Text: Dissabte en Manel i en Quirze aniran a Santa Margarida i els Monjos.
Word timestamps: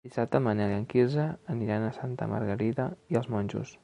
Dissabte 0.07 0.37
en 0.39 0.45
Manel 0.45 0.71
i 0.71 0.77
en 0.77 0.87
Quirze 0.93 1.25
aniran 1.55 1.85
a 1.89 1.93
Santa 2.01 2.29
Margarida 2.33 2.89
i 3.15 3.21
els 3.21 3.31
Monjos. 3.37 3.75